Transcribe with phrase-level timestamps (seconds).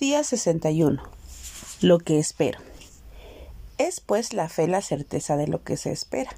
[0.00, 1.02] Día 61.
[1.80, 2.60] Lo que espero.
[3.78, 6.30] Es pues la fe la certeza de lo que se espera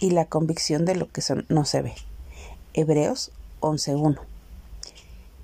[0.00, 1.94] y la convicción de lo que no se ve.
[2.72, 3.30] Hebreos
[3.60, 4.18] 11.1.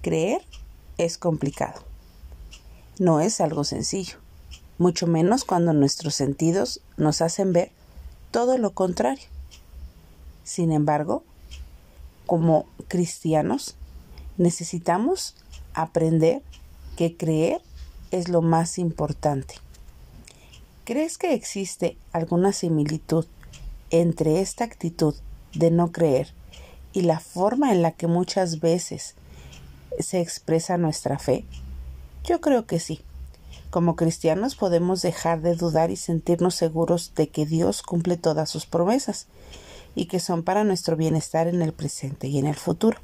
[0.02, 0.42] Creer
[0.98, 1.84] es complicado.
[2.98, 4.16] No es algo sencillo,
[4.78, 7.70] mucho menos cuando nuestros sentidos nos hacen ver
[8.32, 9.28] todo lo contrario.
[10.42, 11.22] Sin embargo,
[12.26, 13.76] como cristianos,
[14.38, 15.36] necesitamos
[15.72, 16.42] aprender
[17.00, 17.62] que creer
[18.10, 19.54] es lo más importante.
[20.84, 23.24] ¿Crees que existe alguna similitud
[23.88, 25.14] entre esta actitud
[25.54, 26.34] de no creer
[26.92, 29.14] y la forma en la que muchas veces
[29.98, 31.46] se expresa nuestra fe?
[32.22, 33.00] Yo creo que sí.
[33.70, 38.66] Como cristianos podemos dejar de dudar y sentirnos seguros de que Dios cumple todas sus
[38.66, 39.26] promesas
[39.94, 42.98] y que son para nuestro bienestar en el presente y en el futuro.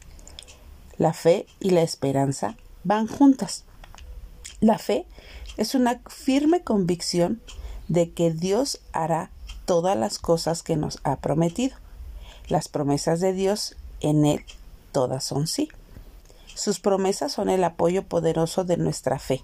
[0.98, 3.64] La fe y la esperanza van juntas.
[4.60, 5.06] La fe
[5.56, 7.42] es una firme convicción
[7.88, 9.30] de que Dios hará
[9.66, 11.76] todas las cosas que nos ha prometido.
[12.48, 14.44] Las promesas de Dios en Él
[14.92, 15.68] todas son sí.
[16.54, 19.42] Sus promesas son el apoyo poderoso de nuestra fe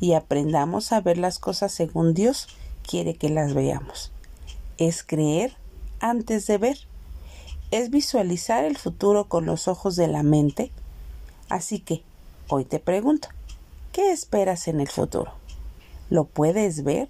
[0.00, 2.48] y aprendamos a ver las cosas según Dios
[2.86, 4.10] quiere que las veamos.
[4.78, 5.54] Es creer
[6.00, 6.78] antes de ver.
[7.70, 10.70] Es visualizar el futuro con los ojos de la mente.
[11.48, 12.02] Así que,
[12.48, 13.28] hoy te pregunto,
[13.96, 15.32] ¿Qué esperas en el futuro?
[16.10, 17.08] ¿Lo puedes ver?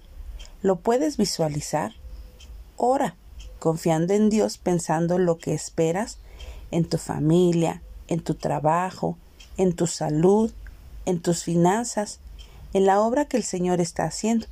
[0.61, 1.91] ¿Lo puedes visualizar?
[2.77, 3.17] Ora,
[3.59, 6.17] confiando en Dios, pensando lo que esperas
[6.71, 9.17] en tu familia, en tu trabajo,
[9.57, 10.53] en tu salud,
[11.05, 12.21] en tus finanzas,
[12.71, 14.47] en la obra que el Señor está haciendo.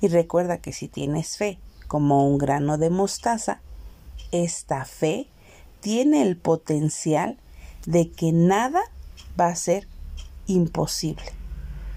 [0.00, 1.58] Y recuerda que si tienes fe
[1.88, 3.60] como un grano de mostaza,
[4.30, 5.26] esta fe
[5.80, 7.38] tiene el potencial
[7.86, 8.82] de que nada
[9.36, 9.88] va a ser
[10.46, 11.24] imposible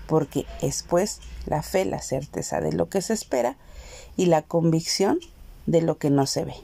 [0.10, 3.56] porque es pues la fe la certeza de lo que se espera
[4.18, 5.20] y la convicción
[5.68, 6.56] de lo que no se ve.